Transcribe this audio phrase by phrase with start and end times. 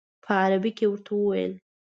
[0.23, 1.53] په عربي یې ورته وویل.